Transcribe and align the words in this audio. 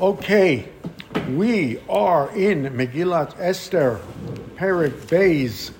Okay, 0.00 0.68
we 1.30 1.80
are 1.88 2.30
in 2.30 2.66
Megillat 2.66 3.34
Esther, 3.40 4.00
Perik 4.54 4.92
Beis, 5.08 5.72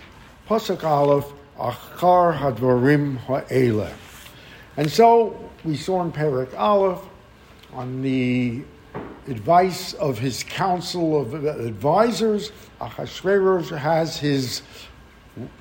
Pasuk 0.49 0.83
Aleph, 0.83 1.33
Achar 1.57 2.37
Hadvarim 2.37 3.17
Ha'ele. 3.19 3.89
And 4.77 4.91
so 4.91 5.39
we 5.65 5.77
saw 5.77 6.03
in 6.03 6.11
Perik 6.11 6.53
Aleph, 6.59 6.99
on 7.73 8.03
the 8.03 8.65
advice 9.29 9.93
of 9.95 10.19
his 10.19 10.43
council 10.43 11.21
of 11.21 11.35
advisors, 11.45 12.51
Achashverosh 12.81 13.79
has 13.79 14.17
his 14.17 14.63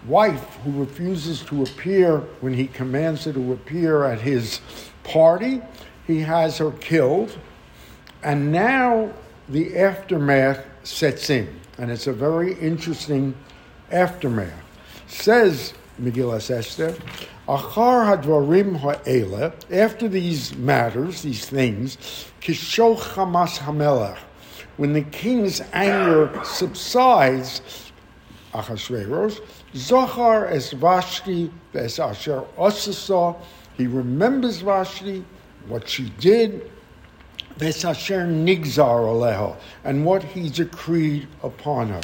wife 0.08 0.56
who 0.64 0.72
refuses 0.72 1.44
to 1.44 1.62
appear 1.62 2.22
when 2.42 2.56
he 2.56 2.66
commands 2.66 3.26
her 3.26 3.34
to 3.34 3.54
appear 3.54 4.06
at 4.06 4.20
his 4.20 4.62
party. 5.04 5.62
He 6.08 6.22
has 6.22 6.58
her 6.58 6.72
killed. 6.72 7.38
And 8.24 8.52
now 8.52 9.12
the 9.50 9.78
aftermath 9.78 10.66
sets 10.84 11.30
in. 11.30 11.48
And 11.78 11.92
it's 11.92 12.08
a 12.08 12.14
very 12.14 12.54
interesting 12.56 13.36
aftermath. 13.92 14.54
Says 15.08 15.74
Megillah 16.02 16.52
Esther, 16.52 16.96
Achar 17.48 18.22
hadvarim 18.22 18.78
ha'ele, 18.78 19.54
after 19.72 20.08
these 20.08 20.56
matters, 20.58 21.22
these 21.22 21.46
things, 21.46 21.98
kishoch 22.42 23.00
hamas 23.00 23.58
hamelech, 23.60 24.18
when 24.76 24.94
the 24.94 25.02
king's 25.02 25.62
anger 25.74 26.30
subsides, 26.44 27.62
Achashverosh, 28.54 29.40
Zohar 29.76 30.48
es 30.48 30.72
Vashti 30.74 31.52
ves 31.74 32.00
asher 32.00 32.44
osasa, 32.58 33.36
he 33.78 33.88
remembers 33.88 34.62
Vashti, 34.62 35.24
what 35.68 35.88
she 35.88 36.10
did, 36.20 36.70
ves 37.58 37.84
asher 37.84 38.26
nigzar 38.26 39.02
aleho, 39.02 39.56
and 39.84 40.06
what 40.06 40.24
he 40.24 40.50
decreed 40.50 41.28
upon 41.44 41.90
her. 41.90 42.02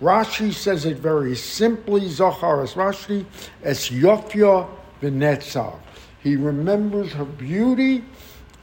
Rashi 0.00 0.52
says 0.52 0.84
it 0.84 0.98
very 0.98 1.34
simply, 1.34 2.08
Zohar 2.08 2.58
Rashi, 2.58 3.24
es 3.62 3.90
yofya 3.90 4.68
v'netzar. 5.00 5.78
He 6.22 6.36
remembers 6.36 7.12
her 7.12 7.24
beauty 7.24 8.04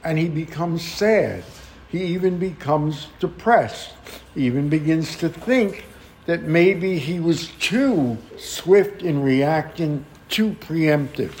and 0.04 0.18
he 0.18 0.28
becomes 0.28 0.82
sad. 0.82 1.44
He 1.88 2.02
even 2.04 2.38
becomes 2.38 3.08
depressed. 3.20 3.92
He 4.34 4.46
even 4.46 4.68
begins 4.68 5.16
to 5.16 5.28
think 5.28 5.84
that 6.26 6.42
maybe 6.42 6.98
he 6.98 7.20
was 7.20 7.48
too 7.60 8.18
swift 8.38 9.02
in 9.02 9.22
reacting, 9.22 10.04
too 10.28 10.52
preemptive. 10.52 11.32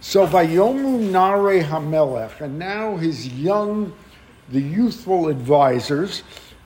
So 0.00 0.26
Vayomu 0.26 1.10
Nare 1.10 1.62
Hamelech, 1.62 2.40
and 2.40 2.58
now 2.58 2.96
his 2.96 3.28
young, 3.28 3.92
the 4.52 4.60
youthful 4.60 5.28
advisors, 5.28 6.22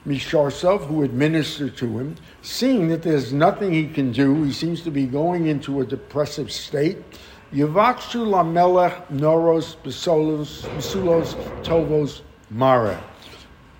Misharsov, 0.07 0.87
who 0.87 1.03
administer 1.05 1.71
to 1.71 1.99
him, 1.99 2.17
seeing 2.43 2.89
that 2.89 3.03
there's 3.03 3.33
nothing 3.33 3.73
he 3.73 3.87
can 3.87 4.13
do, 4.13 4.43
he 4.43 4.53
seems 4.53 4.83
to 4.83 4.91
be 4.91 5.07
going 5.07 5.47
into 5.47 5.81
a 5.81 5.87
depressive 5.87 6.51
state. 6.51 6.99
Yavakshu 7.53 8.27
Lamelech 8.27 9.07
Noros 9.09 9.77
Besulos 9.85 10.65
Tovos 11.63 12.23
Mare. 12.51 13.01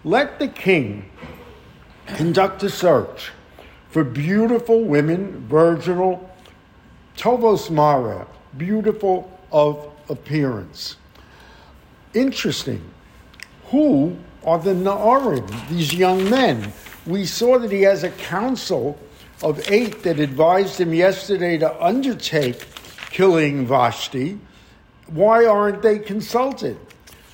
Let 0.05 0.39
the 0.39 0.49
king 0.49 1.11
conduct 2.07 2.63
a 2.63 2.71
search 2.71 3.33
for 3.91 4.05
beautiful 4.05 4.85
women, 4.85 5.47
virginal, 5.49 6.31
Tovos 7.17 7.71
Mare, 7.71 8.27
beautiful 8.57 9.37
of 9.51 9.91
appearance. 10.09 10.97
Interesting. 12.15 12.83
Who 13.71 14.17
are 14.45 14.59
the 14.59 14.75
Na'arim, 14.75 15.69
these 15.69 15.93
young 15.93 16.29
men? 16.31 16.73
We 17.07 17.25
saw 17.25 17.59
that 17.59 17.73
he 17.73 17.83
has 17.83 18.05
a 18.05 18.11
council 18.11 18.99
of 19.43 19.71
eight 19.71 20.03
that 20.03 20.19
advised 20.21 20.81
him 20.81 20.95
yesterday 20.95 21.59
to 21.59 21.85
undertake 21.85 22.65
killing 23.11 23.67
Vashti. 23.67 24.39
Why 25.09 25.47
aren't 25.47 25.83
they 25.83 25.99
consulted? 25.99 26.79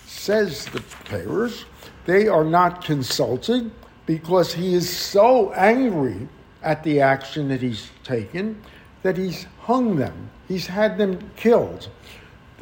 Says 0.06 0.66
the 0.66 0.82
payers, 1.04 1.64
they 2.04 2.28
are 2.28 2.44
not 2.44 2.84
consulted 2.84 3.70
because 4.06 4.52
he 4.52 4.74
is 4.74 4.94
so 4.94 5.52
angry 5.52 6.28
at 6.62 6.82
the 6.82 7.00
action 7.00 7.48
that 7.48 7.60
he's 7.60 7.90
taken 8.04 8.60
that 9.02 9.16
he's 9.16 9.46
hung 9.60 9.96
them. 9.96 10.30
He's 10.48 10.66
had 10.66 10.98
them 10.98 11.30
killed. 11.36 11.88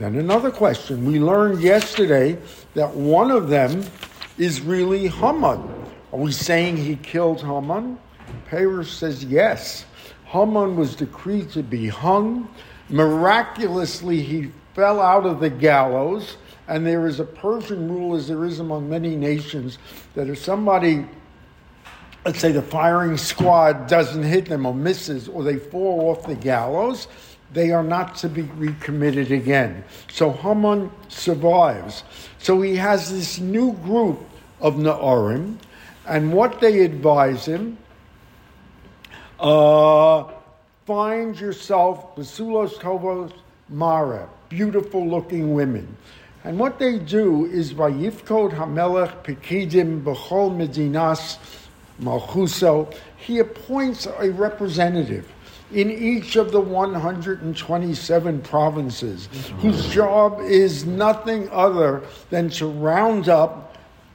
Then 0.01 0.17
another 0.17 0.51
question. 0.51 1.05
We 1.05 1.21
learned 1.21 1.61
yesterday 1.61 2.39
that 2.73 2.95
one 2.95 3.31
of 3.31 3.51
them 3.51 3.85
is 4.39 4.63
really 4.63 5.09
Haman. 5.09 5.59
Are 6.11 6.19
we 6.19 6.33
saying 6.33 6.79
he 6.79 6.97
killed 6.97 7.43
Haman? 7.43 7.99
Peres 8.47 8.91
says 8.91 9.23
yes. 9.23 9.85
Haman 10.25 10.75
was 10.75 10.97
decreed 10.97 11.51
to 11.51 11.63
be 11.63 11.87
hung. 11.89 12.49
Miraculously, 12.89 14.23
he 14.23 14.51
fell 14.73 15.03
out 15.03 15.27
of 15.27 15.39
the 15.39 15.51
gallows. 15.51 16.39
And 16.67 16.87
there 16.87 17.07
is 17.07 17.21
a 17.21 17.25
Persian 17.25 17.93
rule, 17.93 18.17
as 18.17 18.27
there 18.27 18.47
is 18.47 18.59
among 18.59 18.89
many 18.89 19.17
nations, 19.17 19.77
that 20.15 20.31
if 20.31 20.39
somebody 20.39 21.05
let's 22.25 22.39
say 22.39 22.53
the 22.53 22.63
firing 22.63 23.17
squad 23.17 23.87
doesn't 23.87 24.23
hit 24.23 24.47
them 24.47 24.67
or 24.67 24.75
misses 24.75 25.29
or 25.29 25.43
they 25.43 25.57
fall 25.57 26.11
off 26.11 26.27
the 26.27 26.35
gallows, 26.35 27.09
they 27.53 27.73
are 27.73 27.83
not 27.83 28.15
to 28.17 28.29
be 28.29 28.43
recommitted 28.43 29.33
again. 29.33 29.85
So 30.11 30.31
Haman 30.31 30.91
survives. 31.09 32.05
So 32.39 32.61
he 32.63 32.77
has 32.77 33.11
this 33.11 33.39
new 33.39 33.73
group 33.75 34.21
of 34.61 34.75
Na'arim, 34.75 35.57
and 36.07 36.33
what 36.33 36.61
they 36.61 36.81
advise 36.81 37.47
him, 37.47 37.79
uh, 39.39 40.25
find 40.87 41.39
yourself 41.39 42.17
Basulos 42.17 42.75
Tovos 42.75 43.33
Mara, 43.69 44.29
beautiful 44.49 45.09
looking 45.09 45.55
women. 45.55 45.97
And 46.43 46.59
what 46.59 46.79
they 46.79 46.99
do 46.99 47.47
is 47.47 47.73
by 47.73 47.91
Vayifkod 47.91 48.53
Hamelech 48.53 49.23
Pekidim 49.25 50.03
Bechol 50.03 50.57
Medinas 50.57 51.39
Malchuso, 52.01 52.95
he 53.19 53.39
appoints 53.39 54.07
a 54.07 54.31
representative 54.31 55.31
in 55.73 55.91
each 55.91 56.37
of 56.37 56.53
the 56.53 56.61
127 56.61 58.41
provinces 58.43 59.29
whose 59.59 59.89
job 59.89 60.41
is 60.41 60.85
nothing 60.85 61.49
other 61.51 62.03
than 62.31 62.49
to 62.51 62.67
round 62.67 63.29
up 63.29 63.71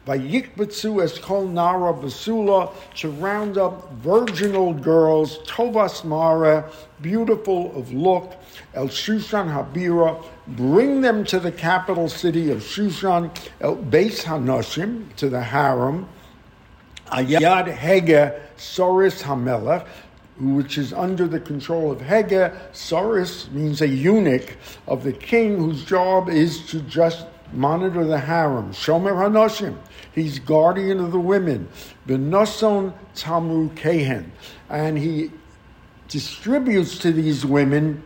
by 0.06 0.20
Yikbatsu 0.20 1.04
as 1.04 1.18
Kol 1.18 1.48
Nara 1.48 1.92
Basula, 1.92 2.72
to 2.96 3.10
round 3.10 3.58
up 3.58 3.92
virginal 3.94 4.72
girls, 4.72 5.40
Tovas 5.48 6.06
Mara, 6.06 6.70
beautiful 7.02 7.76
of 7.76 7.92
look, 7.92 8.36
El 8.76 8.88
Shushan 8.88 9.52
Habira, 9.52 10.24
bring 10.50 11.02
them 11.02 11.24
to 11.26 11.40
the 11.40 11.52
capital 11.52 12.08
city 12.08 12.52
of 12.52 12.60
Shushan, 12.60 13.36
El 13.62 13.78
Beis 13.78 14.24
Hanoshim, 14.24 15.14
to 15.16 15.28
the 15.28 15.42
harem, 15.42 16.08
Ayad 17.08 17.76
Hege 17.76 18.40
Soris 18.58 19.24
Hamelech, 19.24 19.88
which 20.40 20.78
is 20.78 20.94
under 20.94 21.28
the 21.28 21.40
control 21.40 21.92
of 21.92 22.00
Hege. 22.00 22.54
Soris 22.74 23.50
means 23.52 23.82
a 23.82 23.88
eunuch 23.88 24.58
of 24.88 25.04
the 25.04 25.14
king 25.14 25.58
whose 25.58 25.86
job 25.86 26.30
is 26.30 26.66
to 26.68 26.82
just 26.82 27.26
monitor 27.54 28.04
the 28.04 28.20
harem. 28.20 28.72
Shomer 28.72 29.14
Hanoshim, 29.14 29.78
he's 30.14 30.40
guardian 30.40 31.00
of 31.00 31.12
the 31.12 31.20
women. 31.20 31.68
Benoson 32.08 32.94
Tamu 33.16 33.70
Kehen, 33.76 34.30
and 34.70 34.98
he 34.98 35.32
distributes 36.08 37.00
to 37.00 37.12
these 37.12 37.46
women 37.46 38.04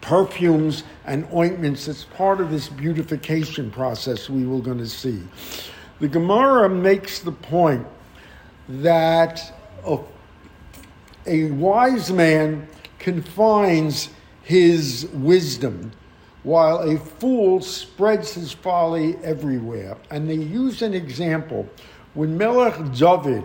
perfumes 0.00 0.84
and 1.06 1.26
ointments 1.32 1.88
as 1.88 2.04
part 2.04 2.40
of 2.40 2.50
this 2.50 2.68
beautification 2.68 3.70
process 3.70 4.28
we 4.28 4.46
were 4.46 4.60
going 4.60 4.78
to 4.78 4.88
see. 4.88 5.22
The 6.00 6.08
Gemara 6.08 6.68
makes 6.68 7.20
the 7.20 7.32
point 7.32 7.86
that 8.68 9.40
a, 9.86 9.98
a 11.26 11.50
wise 11.52 12.12
man 12.12 12.68
confines 12.98 14.10
his 14.42 15.08
wisdom 15.12 15.92
while 16.42 16.78
a 16.78 16.98
fool 16.98 17.60
spreads 17.60 18.34
his 18.34 18.52
folly 18.52 19.16
everywhere. 19.22 19.96
And 20.10 20.28
they 20.28 20.34
use 20.34 20.82
an 20.82 20.94
example. 20.94 21.68
When 22.12 22.36
Melech 22.36 22.92
David 22.92 23.42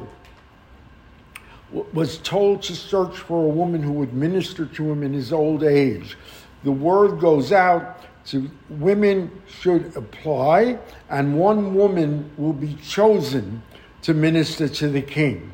was 1.93 2.17
told 2.19 2.61
to 2.63 2.75
search 2.75 3.15
for 3.17 3.45
a 3.45 3.49
woman 3.49 3.81
who 3.81 3.93
would 3.93 4.13
minister 4.13 4.65
to 4.65 4.91
him 4.91 5.03
in 5.03 5.13
his 5.13 5.31
old 5.31 5.63
age, 5.63 6.17
the 6.63 6.71
word 6.71 7.19
goes 7.19 7.51
out 7.51 8.01
to 8.25 8.49
women 8.69 9.31
should 9.47 9.95
apply, 9.95 10.77
and 11.09 11.39
one 11.39 11.73
woman 11.73 12.29
will 12.37 12.53
be 12.53 12.75
chosen 12.75 13.63
to 14.01 14.13
minister 14.13 14.67
to 14.67 14.89
the 14.89 15.01
king. 15.01 15.51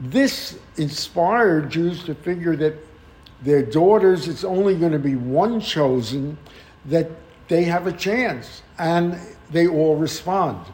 This 0.00 0.58
inspired 0.76 1.70
Jews 1.70 2.04
to 2.04 2.14
figure 2.14 2.56
that 2.56 2.74
their 3.42 3.62
daughters, 3.62 4.28
it's 4.28 4.44
only 4.44 4.74
going 4.76 4.92
to 4.92 4.98
be 4.98 5.14
one 5.14 5.60
chosen, 5.60 6.38
that 6.86 7.10
they 7.48 7.64
have 7.64 7.86
a 7.86 7.92
chance, 7.92 8.62
and 8.78 9.18
they 9.50 9.68
all 9.68 9.96
respond. 9.96 10.64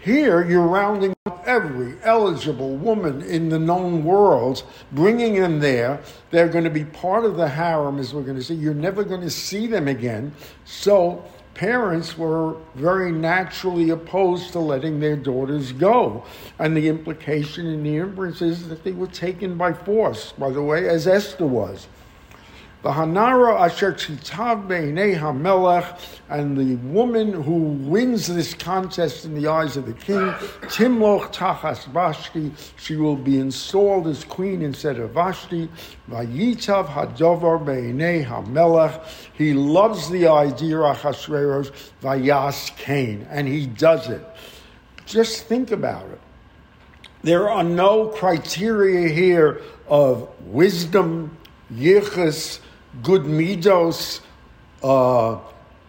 Here, 0.00 0.48
you're 0.48 0.66
rounding 0.66 1.14
up 1.26 1.42
every 1.46 1.96
eligible 2.02 2.76
woman 2.76 3.22
in 3.22 3.48
the 3.48 3.58
known 3.58 4.04
world, 4.04 4.62
bringing 4.92 5.34
them 5.34 5.58
there. 5.58 6.00
They're 6.30 6.48
going 6.48 6.64
to 6.64 6.70
be 6.70 6.84
part 6.84 7.24
of 7.24 7.36
the 7.36 7.48
harem, 7.48 7.98
as 7.98 8.14
we're 8.14 8.22
going 8.22 8.36
to 8.36 8.44
see. 8.44 8.54
You're 8.54 8.74
never 8.74 9.02
going 9.02 9.22
to 9.22 9.30
see 9.30 9.66
them 9.66 9.88
again. 9.88 10.32
So, 10.64 11.24
parents 11.56 12.18
were 12.18 12.54
very 12.74 13.10
naturally 13.10 13.88
opposed 13.88 14.52
to 14.52 14.58
letting 14.58 15.00
their 15.00 15.16
daughters 15.16 15.72
go. 15.72 16.22
And 16.58 16.76
the 16.76 16.86
implication 16.86 17.66
in 17.66 17.82
the 17.82 17.96
inference 17.96 18.42
is 18.42 18.68
that 18.68 18.84
they 18.84 18.92
were 18.92 19.06
taken 19.06 19.56
by 19.56 19.72
force, 19.72 20.32
by 20.32 20.50
the 20.50 20.60
way, 20.60 20.86
as 20.86 21.06
Esther 21.06 21.46
was. 21.46 21.88
The 22.86 22.92
Hanara 22.92 23.62
Asher 23.62 23.94
Chitav 23.94 24.68
Beinei 24.68 25.18
HaMelech, 25.18 25.98
and 26.28 26.56
the 26.56 26.76
woman 26.86 27.32
who 27.32 27.54
wins 27.90 28.28
this 28.28 28.54
contest 28.54 29.24
in 29.24 29.34
the 29.34 29.48
eyes 29.48 29.76
of 29.76 29.86
the 29.86 29.92
king, 29.92 30.20
Timloch 30.70 31.34
Tachas 31.34 31.84
Vashti, 31.86 32.52
she 32.76 32.94
will 32.94 33.16
be 33.16 33.40
installed 33.40 34.06
as 34.06 34.22
queen 34.22 34.62
instead 34.62 35.00
of 35.00 35.10
Vashti. 35.10 35.68
Vayitav 36.08 36.86
Hadovar 36.86 37.58
Beinei 37.64 38.24
HaMelech, 38.24 39.04
he 39.34 39.52
loves 39.52 40.08
the 40.08 40.28
idea 40.28 40.76
Achashverosh, 40.76 41.72
Vayas 42.00 42.70
Cain, 42.76 43.26
and 43.32 43.48
he 43.48 43.66
does 43.66 44.08
it. 44.08 44.24
Just 45.06 45.46
think 45.46 45.72
about 45.72 46.08
it. 46.10 46.20
There 47.24 47.50
are 47.50 47.64
no 47.64 48.06
criteria 48.10 49.08
here 49.08 49.60
of 49.88 50.30
wisdom, 50.46 51.36
yichus, 51.74 52.60
good 53.02 53.22
midos, 53.22 54.20
uh, 54.82 55.38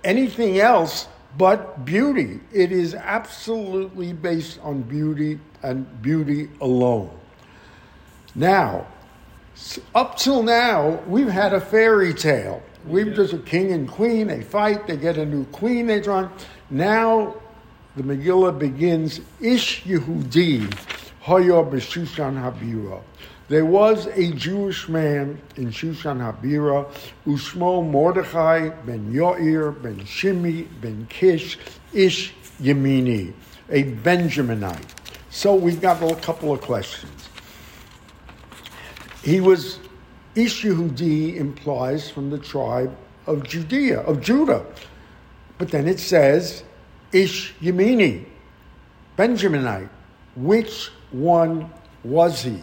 anything 0.03 0.59
else 0.59 1.07
but 1.37 1.85
beauty. 1.85 2.39
It 2.51 2.71
is 2.71 2.95
absolutely 2.95 4.13
based 4.13 4.59
on 4.63 4.81
beauty 4.81 5.39
and 5.63 6.01
beauty 6.01 6.49
alone. 6.61 7.11
Now, 8.35 8.87
up 9.95 10.17
till 10.17 10.43
now, 10.43 10.99
we've 11.07 11.27
had 11.27 11.53
a 11.53 11.61
fairy 11.61 12.13
tale. 12.13 12.61
We've 12.85 13.13
just 13.13 13.33
a 13.33 13.39
king 13.39 13.71
and 13.73 13.87
queen, 13.87 14.27
they 14.27 14.41
fight, 14.41 14.87
they 14.87 14.97
get 14.97 15.17
a 15.17 15.25
new 15.25 15.45
queen, 15.45 15.87
they 15.87 15.99
draw. 15.99 16.29
Now, 16.69 17.35
the 17.95 18.03
Megillah 18.03 18.57
begins, 18.57 19.19
Ish 19.41 19.83
Yehudi, 19.83 20.61
Hoyo 21.23 21.69
B'Shushan 21.69 22.41
Habira. 22.41 23.01
There 23.49 23.65
was 23.65 24.07
a 24.07 24.33
Jewish 24.33 24.89
man 24.89 25.41
in 25.55 25.67
Shushan 25.67 26.19
Habira, 26.19 26.91
Ushmo 27.25 27.89
Mordechai 27.89 28.69
ben 28.85 29.13
Yoir 29.13 29.71
ben 29.81 29.99
Shimi 30.01 30.67
ben 30.81 31.07
Kish 31.09 31.57
Ish 31.93 32.33
Yemini, 32.61 33.31
a 33.69 33.83
Benjaminite. 33.83 34.83
So 35.29 35.55
we've 35.55 35.79
got 35.79 36.03
a 36.03 36.15
couple 36.15 36.51
of 36.51 36.59
questions. 36.59 37.29
He 39.23 39.39
was 39.39 39.79
Ish 40.35 40.63
Yehudi 40.63 41.37
implies 41.37 42.09
from 42.09 42.29
the 42.29 42.39
tribe 42.39 42.95
of 43.27 43.43
Judea, 43.43 44.01
of 44.01 44.19
Judah. 44.19 44.65
But 45.57 45.69
then 45.69 45.87
it 45.87 45.99
says 45.99 46.63
Ish 47.13 47.53
Yemini, 47.61 48.25
Benjaminite. 49.17 49.89
Which 50.35 50.89
one 51.11 51.71
was 52.03 52.41
he? 52.43 52.61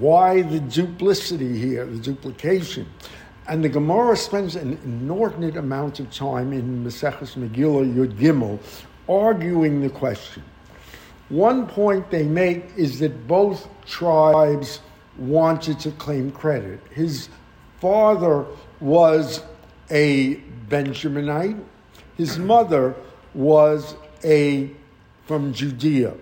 Why 0.00 0.40
the 0.40 0.60
duplicity 0.60 1.58
here, 1.58 1.84
the 1.84 1.98
duplication? 1.98 2.86
And 3.46 3.62
the 3.62 3.68
Gemara 3.68 4.16
spends 4.16 4.56
an 4.56 4.78
inordinate 4.82 5.58
amount 5.58 6.00
of 6.00 6.10
time 6.10 6.54
in 6.54 6.82
Maseches 6.82 7.36
Megillah 7.36 7.94
Yud 7.94 8.14
Gimel 8.14 8.58
arguing 9.06 9.82
the 9.82 9.90
question. 9.90 10.42
One 11.28 11.66
point 11.66 12.10
they 12.10 12.22
make 12.22 12.64
is 12.78 12.98
that 13.00 13.28
both 13.28 13.68
tribes 13.84 14.80
wanted 15.18 15.78
to 15.80 15.90
claim 15.92 16.32
credit. 16.32 16.80
His 16.92 17.28
father 17.78 18.46
was 18.80 19.42
a 19.90 20.36
Benjaminite. 20.70 21.62
His 22.16 22.38
mother 22.38 22.94
was 23.34 23.96
a 24.24 24.70
from 25.26 25.52
Judea. 25.52 26.14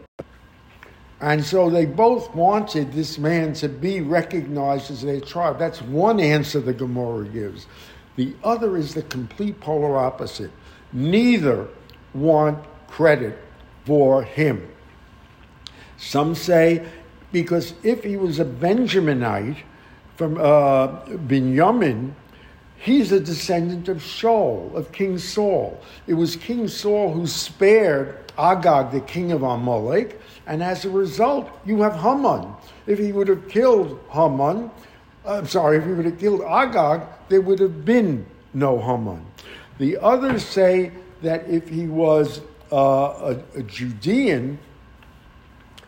And 1.21 1.45
so 1.45 1.69
they 1.69 1.85
both 1.85 2.33
wanted 2.35 2.93
this 2.93 3.19
man 3.19 3.53
to 3.55 3.69
be 3.69 4.01
recognized 4.01 4.91
as 4.91 5.03
their 5.03 5.21
tribe. 5.21 5.59
That's 5.59 5.83
one 5.83 6.21
answer 6.21 6.61
the 6.61 6.73
Gemara 6.73 7.27
gives. 7.27 7.67
The 8.17 8.35
other 8.45 8.77
is 8.77 8.95
the 8.95 9.03
complete 9.03 9.61
polar 9.61 9.97
opposite. 9.97 10.51
Neither 10.93 11.69
want 12.15 12.65
credit 12.87 13.39
for 13.85 14.23
him. 14.23 14.69
Some 15.97 16.35
say 16.35 16.87
because 17.33 17.75
if 17.83 18.05
he 18.05 18.17
was 18.17 18.39
a 18.39 18.45
Benjaminite 18.45 19.59
from 20.17 20.39
uh, 20.39 20.89
Binyamin, 21.07 22.13
he's 22.79 23.13
a 23.13 23.21
descendant 23.21 23.89
of 23.89 23.99
Shaul, 23.99 24.75
of 24.75 24.93
King 24.93 25.19
Saul. 25.19 25.81
It 26.07 26.15
was 26.15 26.37
King 26.37 26.69
Saul 26.69 27.13
who 27.13 27.27
spared 27.27 28.19
Agag, 28.39 28.93
the 28.93 29.01
king 29.01 29.33
of 29.33 29.43
Amalek, 29.43 30.21
and 30.47 30.63
as 30.63 30.85
a 30.85 30.91
result, 30.91 31.51
you 31.67 31.83
have 31.83 31.95
Haman. 31.97 32.53
If 32.87 32.99
he 32.99 33.13
would 33.13 33.29
have 33.29 33.49
killed 33.49 34.01
Haman, 34.11 34.71
I'm 35.27 35.47
sorry, 35.47 35.79
if 35.79 35.85
he 35.85 35.93
would 35.93 36.07
have 36.07 36.19
killed 36.19 36.43
Agag, 36.43 37.03
there 37.29 37.41
would 37.41 37.59
have 37.59 37.85
been 37.85 38.25
no 38.55 38.81
Haman. 38.81 39.27
The 39.79 39.99
others 39.99 40.45
say 40.45 40.93
that 41.23 41.49
if 41.49 41.69
he 41.69 41.87
was 41.87 42.41
uh, 42.73 43.35
a, 43.57 43.59
a 43.59 43.63
Judean, 43.65 44.59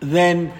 then 0.01 0.53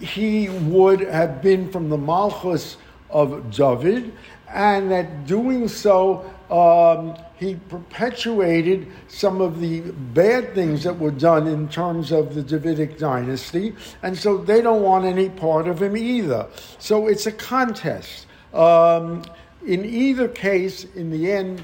he 0.00 0.48
would 0.48 1.00
have 1.00 1.42
been 1.42 1.70
from 1.70 1.88
the 1.88 1.98
Malchus 1.98 2.76
of 3.10 3.50
David, 3.50 4.12
and 4.54 4.90
that 4.90 5.26
doing 5.26 5.68
so 5.68 6.30
um, 6.50 7.16
he 7.36 7.56
perpetuated 7.68 8.86
some 9.08 9.40
of 9.40 9.60
the 9.60 9.80
bad 9.80 10.54
things 10.54 10.84
that 10.84 10.98
were 10.98 11.10
done 11.10 11.46
in 11.48 11.68
terms 11.68 12.12
of 12.12 12.34
the 12.34 12.42
Davidic 12.42 12.96
dynasty, 12.96 13.74
and 14.02 14.16
so 14.16 14.38
they 14.38 14.62
don't 14.62 14.82
want 14.82 15.04
any 15.04 15.28
part 15.28 15.66
of 15.66 15.82
him 15.82 15.96
either. 15.96 16.46
So 16.78 17.08
it's 17.08 17.26
a 17.26 17.32
contest. 17.32 18.26
Um, 18.52 19.24
in 19.66 19.84
either 19.84 20.28
case, 20.28 20.84
in 20.94 21.10
the 21.10 21.32
end, 21.32 21.62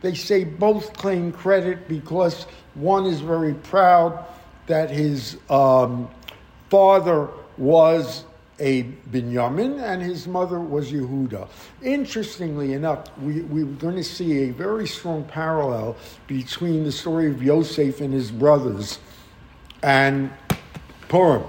they 0.00 0.14
say 0.14 0.44
both 0.44 0.92
claim 0.92 1.32
credit 1.32 1.88
because 1.88 2.44
one 2.74 3.06
is 3.06 3.20
very 3.20 3.54
proud 3.54 4.24
that 4.66 4.90
his 4.90 5.36
um, 5.50 6.08
father 6.68 7.28
was 7.58 8.24
a 8.60 8.84
Binyamin, 9.10 9.82
and 9.82 10.02
his 10.02 10.28
mother 10.28 10.60
was 10.60 10.92
Yehuda. 10.92 11.48
Interestingly 11.82 12.74
enough, 12.74 13.06
we, 13.18 13.40
we're 13.42 13.64
going 13.64 13.96
to 13.96 14.04
see 14.04 14.44
a 14.44 14.50
very 14.50 14.86
strong 14.86 15.24
parallel 15.24 15.96
between 16.26 16.84
the 16.84 16.92
story 16.92 17.28
of 17.28 17.42
Yosef 17.42 18.00
and 18.00 18.12
his 18.12 18.30
brothers 18.30 18.98
and 19.82 20.30
Purim. 21.08 21.42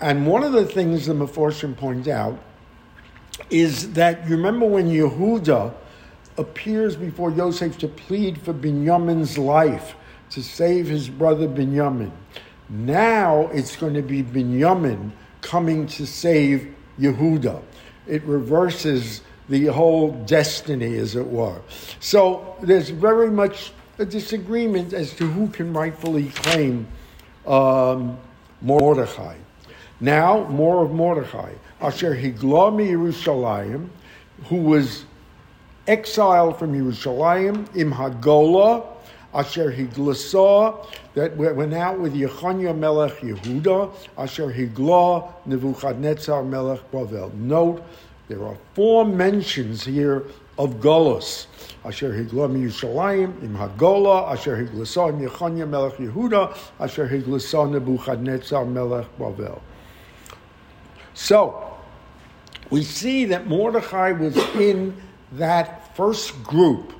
And 0.00 0.26
one 0.26 0.44
of 0.44 0.52
the 0.52 0.66
things 0.66 1.06
the 1.06 1.14
Meforshim 1.14 1.76
point 1.76 2.06
out 2.06 2.38
is 3.48 3.92
that 3.94 4.28
you 4.28 4.36
remember 4.36 4.66
when 4.66 4.88
Yehuda 4.88 5.72
appears 6.36 6.96
before 6.96 7.30
Yosef 7.30 7.78
to 7.78 7.88
plead 7.88 8.38
for 8.40 8.52
Binyamin's 8.52 9.38
life, 9.38 9.94
to 10.30 10.42
save 10.42 10.86
his 10.86 11.08
brother 11.08 11.48
Binyamin. 11.48 12.10
Now 12.68 13.48
it's 13.52 13.76
going 13.76 13.94
to 13.94 14.02
be 14.02 14.22
Binyamin 14.22 15.12
coming 15.40 15.86
to 15.88 16.06
save 16.06 16.74
Yehuda. 16.98 17.62
It 18.06 18.22
reverses 18.24 19.22
the 19.48 19.66
whole 19.66 20.12
destiny, 20.24 20.96
as 20.96 21.16
it 21.16 21.26
were. 21.26 21.60
So 22.00 22.56
there's 22.62 22.90
very 22.90 23.30
much 23.30 23.72
a 23.98 24.04
disagreement 24.04 24.92
as 24.92 25.12
to 25.14 25.26
who 25.26 25.48
can 25.48 25.72
rightfully 25.72 26.28
claim 26.30 26.86
um, 27.46 28.18
Mordechai. 28.60 29.36
Now, 30.00 30.44
more 30.48 30.84
of 30.84 30.92
Mordechai. 30.92 31.54
Asher 31.80 32.14
Higlami 32.14 32.90
Yerushalayim, 32.90 33.88
who 34.44 34.56
was 34.56 35.04
exiled 35.86 36.58
from 36.58 36.74
Yerushalayim, 36.74 37.74
Im 37.76 37.92
Hagola, 37.92 38.95
Asher 39.34 39.72
Higlasah, 39.72 40.86
that 41.14 41.36
went 41.36 41.74
out 41.74 41.98
with 41.98 42.14
Yechanya 42.14 42.76
Melech 42.76 43.18
Yehuda, 43.18 43.94
Asher 44.16 44.52
Higla 44.52 45.32
Nebuchadnezzar 45.46 46.42
Melech 46.42 46.90
Bavel. 46.90 47.32
Note, 47.34 47.84
there 48.28 48.44
are 48.44 48.56
four 48.74 49.04
mentions 49.04 49.84
here 49.84 50.24
of 50.58 50.76
Golos. 50.76 51.46
Asher 51.84 52.12
Higla 52.12 52.50
Yerushalayim, 52.50 53.42
Im 53.42 53.56
Hagola, 53.56 54.32
Asher 54.32 54.64
Higlasah 54.64 55.10
Im 55.10 55.70
Melech 55.70 55.94
Yehuda, 55.94 56.56
Asher 56.80 57.08
Higlasah 57.08 57.70
Nebuchadnezzar 57.70 58.64
Melech 58.64 59.06
Bavel. 59.18 59.60
So, 61.14 61.76
we 62.70 62.82
see 62.82 63.26
that 63.26 63.46
Mordechai 63.46 64.12
was 64.12 64.36
in 64.56 64.96
that 65.32 65.94
first 65.96 66.42
group 66.42 66.92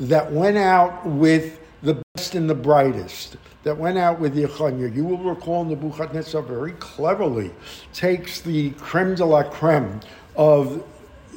that 0.00 0.30
went 0.30 0.56
out 0.56 1.06
with 1.06 1.60
the 1.82 2.02
best 2.14 2.34
and 2.34 2.48
the 2.48 2.54
brightest 2.54 3.36
that 3.62 3.76
went 3.76 3.98
out 3.98 4.20
with 4.20 4.36
Yechanya. 4.36 4.94
You 4.94 5.04
will 5.04 5.18
recall 5.18 5.64
Nebuchadnezzar 5.64 6.42
very 6.42 6.72
cleverly 6.72 7.50
takes 7.92 8.40
the 8.40 8.70
creme 8.72 9.14
de 9.14 9.24
la 9.24 9.42
creme 9.42 10.00
of 10.36 10.84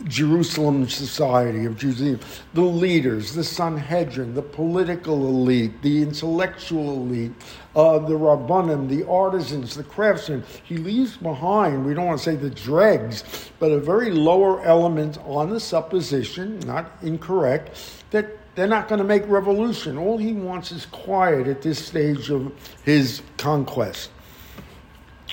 Jerusalem 0.06 0.88
society 0.88 1.66
of 1.66 1.78
Judaism, 1.78 2.20
the 2.54 2.62
leaders, 2.62 3.34
the 3.34 3.44
Sanhedrin, 3.44 4.34
the 4.34 4.42
political 4.42 5.28
elite, 5.28 5.82
the 5.82 6.02
intellectual 6.02 6.94
elite, 6.94 7.34
uh, 7.76 8.00
the 8.00 8.14
rabbanim, 8.14 8.88
the 8.88 9.06
artisans, 9.08 9.76
the 9.76 9.84
craftsmen. 9.84 10.44
He 10.64 10.78
leaves 10.78 11.18
behind, 11.18 11.86
we 11.86 11.94
don't 11.94 12.06
want 12.06 12.20
to 12.20 12.24
say 12.24 12.36
the 12.36 12.50
dregs, 12.50 13.52
but 13.60 13.72
a 13.72 13.80
very 13.80 14.12
lower 14.12 14.64
element 14.64 15.18
on 15.26 15.50
the 15.50 15.60
supposition, 15.60 16.60
not 16.60 16.92
incorrect, 17.02 17.78
that 18.12 18.39
they're 18.56 18.68
not 18.68 18.88
going 18.88 19.00
to 19.00 19.06
make 19.06 19.28
revolution. 19.28 19.98
All 19.98 20.18
he 20.18 20.34
wants 20.34 20.72
is 20.72 20.86
quiet 20.88 21.48
at 21.48 21.62
this 21.62 21.86
stage 21.86 22.30
of 22.30 22.52
his 22.84 23.22
conquest. 23.38 24.12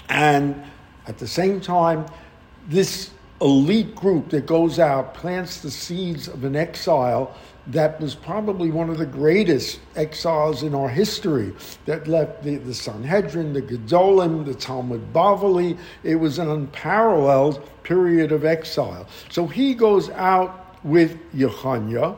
And 0.09 0.63
at 1.07 1.19
the 1.19 1.27
same 1.27 1.61
time, 1.61 2.07
this 2.69 3.11
elite 3.41 3.95
group 3.95 4.31
that 4.31 4.47
goes 4.47 4.79
out, 4.79 5.15
plants 5.15 5.61
the 5.61 5.71
seeds 5.71 6.29
of 6.29 6.45
an 6.45 6.57
exile 6.57 7.37
that 7.69 8.01
was 8.01 8.15
probably 8.15 8.71
one 8.71 8.89
of 8.89 8.99
the 8.99 9.07
greatest 9.07 9.81
exiles 9.97 10.63
in 10.63 10.75
our 10.75 10.89
history 10.89 11.53
that 11.85 12.07
left 12.07 12.43
the, 12.45 12.57
the 12.57 12.73
Sanhedrin, 12.73 13.53
the 13.53 13.63
Gedolim, 13.63 14.45
the 14.47 14.55
Talmud 14.55 15.13
Bavli. 15.13 15.77
It 16.05 16.17
was 16.17 16.39
an 16.39 16.49
unparalleled 16.49 17.69
period 17.83 18.31
of 18.31 18.45
exile. 18.45 19.09
So 19.31 19.47
he 19.47 19.75
goes 19.75 20.11
out 20.11 20.77
with 20.85 21.19
Yechanya, 21.33 22.17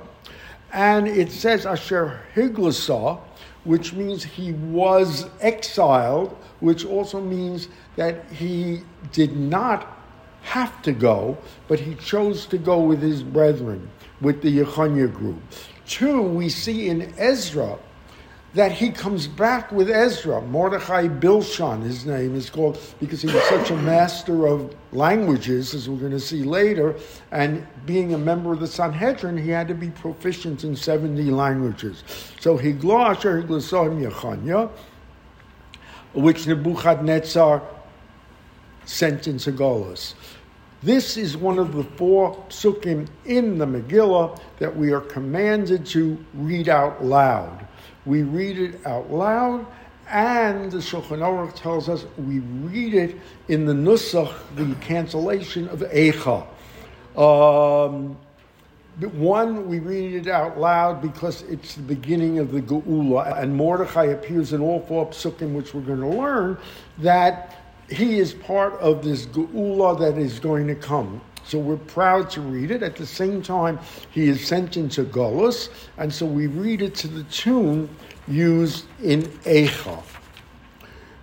and 0.72 1.08
it 1.08 1.30
says 1.30 1.66
Asher 1.66 2.20
Higlasa, 2.34 3.20
which 3.64 3.92
means 3.92 4.25
he 4.25 4.52
was 4.52 5.28
exiled, 5.40 6.37
which 6.60 6.84
also 6.84 7.20
means 7.20 7.68
that 7.96 8.25
he 8.30 8.82
did 9.12 9.37
not 9.37 9.98
have 10.42 10.80
to 10.82 10.92
go, 10.92 11.37
but 11.66 11.78
he 11.78 11.94
chose 11.96 12.46
to 12.46 12.58
go 12.58 12.80
with 12.80 13.02
his 13.02 13.22
brethren, 13.22 13.90
with 14.20 14.40
the 14.42 14.58
Yechanya 14.58 15.12
group. 15.12 15.42
Two, 15.87 16.22
we 16.22 16.48
see 16.48 16.88
in 16.88 17.12
Ezra 17.18 17.78
that 18.55 18.73
he 18.73 18.90
comes 18.90 19.26
back 19.26 19.71
with 19.71 19.90
Ezra. 19.90 20.40
Mordechai 20.40 21.07
Bilshan, 21.09 21.83
his 21.83 22.07
name 22.07 22.35
is 22.35 22.49
called, 22.49 22.78
because 22.99 23.21
he 23.21 23.33
was 23.33 23.43
such 23.45 23.71
a 23.71 23.76
master 23.76 24.47
of 24.47 24.75
languages, 24.93 25.75
as 25.75 25.88
we're 25.88 25.99
going 25.99 26.12
to 26.12 26.21
see 26.21 26.43
later, 26.43 26.95
and 27.31 27.67
being 27.85 28.14
a 28.14 28.19
member 28.19 28.52
of 28.52 28.61
the 28.61 28.67
Sanhedrin, 28.67 29.37
he 29.37 29.50
had 29.50 29.69
to 29.69 29.75
be 29.75 29.90
proficient 29.90 30.64
in 30.64 30.75
70 30.75 31.25
languages. 31.25 32.02
So 32.40 32.57
Higlo 32.57 33.11
Asher 33.11 33.43
Higlosohim 33.43 34.11
Yechanya, 34.11 34.71
which 36.14 36.47
Nebuchadnezzar 36.47 37.62
sent 38.87 39.28
into 39.28 39.52
Golos. 39.52 40.14
This 40.83 41.17
is 41.19 41.37
one 41.37 41.59
of 41.59 41.75
the 41.75 41.85
four 41.85 42.35
psukim 42.49 43.09
in 43.26 43.59
the 43.59 43.67
Megillah 43.67 44.40
that 44.59 44.75
we 44.75 44.93
are 44.93 45.00
commanded 45.00 45.85
to 45.87 46.25
read 46.33 46.69
out 46.69 47.05
loud. 47.05 47.67
We 48.09 48.23
read 48.23 48.59
it 48.59 48.87
out 48.87 49.12
loud, 49.12 49.67
and 50.09 50.73
the 50.73 50.79
Shulchan 50.79 51.19
Aruch 51.19 51.55
tells 51.55 51.91
us 51.91 52.07
we 52.17 52.38
read 52.38 52.95
it 52.95 53.17
in 53.49 53.67
the 53.67 53.75
Nusach, 53.75 54.33
the 54.57 54.75
cantillation 54.77 55.69
of 55.69 55.81
Eicha. 55.81 56.47
Um, 57.15 58.17
one, 59.12 59.69
we 59.69 59.79
read 59.79 60.15
it 60.15 60.27
out 60.27 60.59
loud 60.59 61.03
because 61.03 61.43
it's 61.43 61.75
the 61.75 61.83
beginning 61.83 62.38
of 62.38 62.50
the 62.50 62.62
Geula, 62.62 63.43
and 63.43 63.55
Mordechai 63.55 64.07
appears 64.07 64.55
in 64.55 64.62
all 64.62 64.81
four 64.87 65.07
psukim, 65.09 65.53
which 65.53 65.75
we're 65.75 65.83
going 65.83 66.00
to 66.00 66.09
learn, 66.09 66.57
that 66.97 67.59
he 67.91 68.19
is 68.19 68.33
part 68.33 68.73
of 68.81 69.05
this 69.05 69.27
geula 69.27 69.99
that 70.00 70.17
is 70.17 70.41
going 70.41 70.67
to 70.67 70.75
come. 70.75 71.21
So 71.49 71.59
we're 71.59 71.78
proud 71.78 72.28
to 72.33 72.43
read 72.43 72.71
it. 72.71 72.83
At 72.83 72.97
the 72.97 73.07
same 73.07 73.40
time, 73.40 73.78
he 74.11 74.28
is 74.28 74.47
sent 74.47 74.76
into 74.76 75.02
Golos, 75.02 75.71
and 75.97 76.12
so 76.12 76.26
we 76.26 76.47
read 76.47 76.83
it 76.83 76.95
to 76.97 77.09
the 77.09 77.23
tune 77.23 77.88
used 78.26 78.85
in 79.02 79.23
Eicha. 79.23 80.02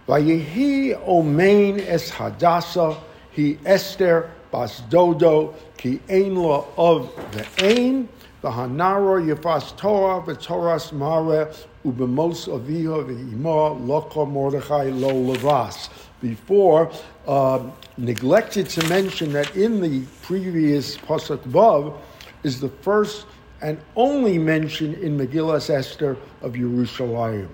Vayehi 0.08 1.00
omein 1.05 1.79
es 1.79 2.10
hadasa, 2.10 2.98
he 3.29 3.60
Esther 3.65 4.32
bas 4.50 4.82
dodo, 4.89 5.53
ki 5.77 6.00
ein 6.10 6.36
la 6.36 6.65
of 6.75 7.13
the 7.34 7.46
ein, 7.63 8.10
v'hanaro 8.41 9.24
yefas 9.24 9.77
Torah 9.77 10.24
v'toras 10.24 10.91
mare, 10.91 11.53
ubemos 11.86 12.48
aviha 12.48 13.05
v'ima 13.05 13.79
loko 13.79 14.27
Mordechai 14.27 14.86
lo 14.86 15.12
levas 15.12 15.89
before, 16.20 16.91
uh, 17.27 17.62
neglected 17.98 18.70
to 18.70 18.88
mention 18.88 19.32
that 19.34 19.55
in 19.55 19.82
the 19.82 20.03
previous 20.22 20.98
Pasuk 20.98 21.39
Vav 21.44 21.98
is 22.44 22.60
the 22.60 22.70
first 22.70 23.25
and 23.62 23.79
only 23.96 24.38
mention 24.38 24.94
in 24.96 25.17
Megillah 25.17 25.70
Esther 25.70 26.17
of 26.41 26.53
Yerushalayim. 26.53 27.50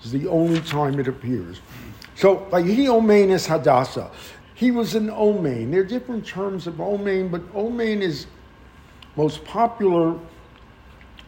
It's 0.00 0.10
the 0.10 0.26
only 0.26 0.60
time 0.60 0.98
it 0.98 1.08
appears. 1.08 1.60
So, 2.16 2.48
Vayihi 2.50 3.30
is 3.30 3.46
Hadassah. 3.46 4.10
He 4.54 4.70
was 4.70 4.94
an 4.94 5.08
Omein. 5.08 5.70
There 5.70 5.80
are 5.80 5.84
different 5.84 6.26
terms 6.26 6.66
of 6.66 6.74
Omein, 6.74 7.30
but 7.30 7.42
Omein 7.54 8.00
is 8.00 8.26
most 9.16 9.44
popular 9.44 10.18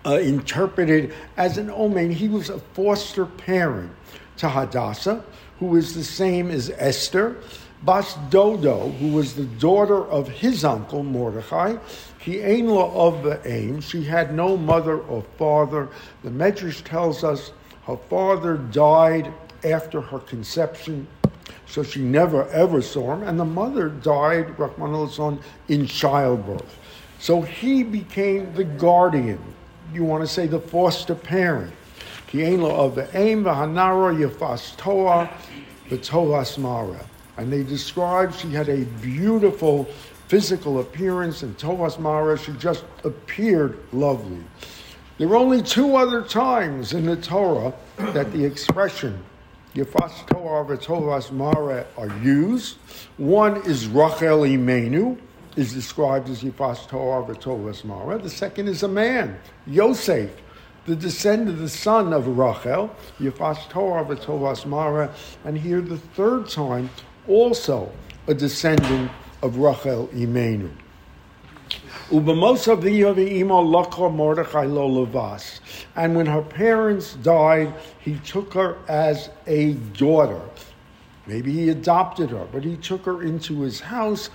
uh, 0.07 0.19
interpreted 0.19 1.15
as 1.37 1.59
an 1.59 1.69
Omein. 1.69 2.13
He 2.13 2.29
was 2.29 2.51
a 2.51 2.59
foster 2.59 3.27
parent 3.27 3.93
to 4.39 4.49
Hadassah 4.49 5.25
who 5.59 5.77
is 5.77 5.95
the 5.95 6.05
same 6.05 6.51
as 6.51 6.71
Esther, 6.77 7.37
Bas 7.85 8.17
Dodo, 8.31 8.88
who 8.93 9.09
was 9.09 9.35
the 9.35 9.45
daughter 9.45 10.07
of 10.07 10.26
his 10.29 10.64
uncle 10.64 11.03
Mordechai. 11.03 11.76
He 12.19 12.38
ain 12.41 12.71
of 12.71 13.23
the 13.23 13.41
aim. 13.47 13.83
She 13.83 14.05
had 14.05 14.35
no 14.35 14.57
mother 14.57 14.99
or 15.00 15.23
father. 15.37 15.88
The 16.23 16.31
Medrash 16.31 16.83
tells 16.83 17.23
us 17.23 17.53
her 17.87 17.99
father 18.09 18.57
died 18.57 19.31
after 19.62 20.00
her 20.00 20.19
conception, 20.21 21.07
so 21.67 21.83
she 21.83 22.00
never 22.00 22.49
ever 22.49 22.81
saw 22.81 23.14
him, 23.14 23.23
and 23.23 23.38
the 23.38 23.45
mother 23.45 23.91
died, 23.91 24.59
Rahman 24.59 25.38
in 25.69 25.87
childbirth. 25.87 26.79
So 27.19 27.43
he 27.43 27.83
became 27.83 28.55
the 28.55 28.64
guardian. 28.64 29.41
You 29.93 30.05
want 30.05 30.23
to 30.23 30.26
say 30.26 30.47
the 30.47 30.61
foster 30.61 31.14
parent. 31.14 31.73
Ki 32.26 32.47
ein 32.47 32.62
lo 32.62 32.75
of 32.75 32.95
the 32.95 33.09
aim 33.17 33.45
v'hanara 33.45 34.17
yefas 34.17 34.75
toa 34.76 35.29
v'toas 35.91 36.57
mara. 36.57 37.07
And 37.37 37.53
they 37.53 37.62
described 37.62 38.35
she 38.35 38.50
had 38.50 38.69
a 38.69 38.85
beautiful 39.03 39.85
physical 40.29 40.81
appearance, 40.81 41.43
and 41.43 41.57
Toas 41.59 41.99
Mara, 41.99 42.38
she 42.38 42.53
just 42.53 42.85
appeared 43.05 43.79
lovely. 43.93 44.43
There 45.19 45.29
are 45.29 45.37
only 45.37 45.62
two 45.62 45.97
other 45.97 46.23
times 46.23 46.93
in 46.93 47.07
the 47.07 47.17
Torah 47.17 47.73
that 47.99 48.33
the 48.33 48.45
expression 48.45 49.23
Yefas 49.75 50.26
Torah 50.29 50.64
v'Toas 50.64 51.33
Mara 51.33 51.85
are 51.99 52.17
used. 52.19 52.76
One 53.17 53.57
is 53.67 53.88
Rachel 53.88 54.41
Imenu, 54.41 55.19
is 55.57 55.73
described 55.73 56.29
as 56.29 56.43
Yefas 56.43 56.88
Torah 56.88 57.25
v'Toas 57.25 57.85
Mara. 57.85 58.19
The 58.19 58.31
second 58.31 58.69
is 58.69 58.85
a 58.85 58.88
man, 58.88 59.37
Yosef, 59.67 60.31
the 60.87 60.95
descendant, 60.95 61.50
of 61.50 61.59
the 61.59 61.69
son 61.69 62.12
of 62.12 62.26
Rachel, 62.38 62.95
Yefas 63.19 63.69
Torah 63.69 64.05
v'Tovas 64.05 64.64
Mara, 64.64 65.12
and 65.45 65.59
here 65.59 65.81
the 65.81 65.99
third 65.99 66.49
time, 66.49 66.88
also 67.28 67.93
a 68.26 68.35
descendant 68.35 69.11
of 69.43 69.59
Rachel 69.59 70.09
Imenu. 70.09 70.71
And 72.11 72.26
when 76.16 76.26
her 76.26 76.43
parents 76.43 77.14
died, 77.14 77.73
he 78.00 78.19
took 78.19 78.52
her 78.54 78.76
as 78.88 79.31
a 79.47 79.73
daughter. 79.73 80.40
Maybe 81.26 81.52
he 81.52 81.71
adopted 81.71 82.28
her, 82.31 82.47
but 82.52 82.62
he 82.62 82.76
took 82.76 83.07
her 83.07 83.23
into 83.23 83.62
his 83.62 83.81
house. 83.81 84.28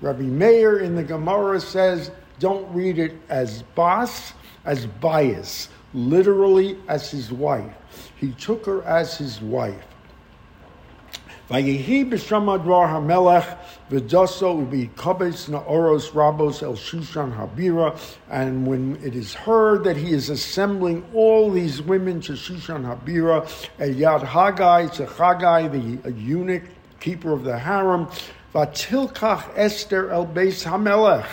Rabbi 0.00 0.22
Meir 0.22 0.78
in 0.78 0.94
the 0.94 1.02
Gemara 1.02 1.60
says, 1.60 2.12
don't 2.38 2.72
read 2.72 3.00
it 3.00 3.14
as 3.28 3.64
bas, 3.74 4.32
as 4.64 4.86
bias 4.86 5.70
literally 5.94 6.78
as 6.88 7.10
his 7.10 7.32
wife. 7.32 7.72
He 8.16 8.32
took 8.32 8.66
her 8.66 8.82
as 8.84 9.16
his 9.16 9.40
wife. 9.40 9.84
Vayehi 11.48 12.10
b'shamadrar 12.10 12.90
hamelech 12.90 13.56
v'daso 13.90 14.60
ubi 14.60 14.90
kabes 14.96 15.48
na'oros 15.48 16.10
rabos 16.10 16.62
el 16.62 16.74
shushan 16.74 17.34
habira. 17.34 17.98
And 18.28 18.66
when 18.66 18.96
it 19.02 19.14
is 19.14 19.32
heard 19.32 19.84
that 19.84 19.96
he 19.96 20.12
is 20.12 20.28
assembling 20.28 21.06
all 21.14 21.50
these 21.50 21.80
women 21.80 22.20
to 22.22 22.32
Shushan 22.32 22.84
habira, 22.84 23.46
Yad 23.78 24.24
Haggai 24.24 24.88
to 24.88 25.06
Haggai, 25.06 25.68
the 25.68 26.12
eunuch, 26.12 26.64
keeper 27.00 27.32
of 27.32 27.44
the 27.44 27.58
harem, 27.58 28.08
vatilkach 28.54 29.48
Esther 29.56 30.10
el 30.10 30.26
beis 30.26 30.66
hamelech. 30.66 31.26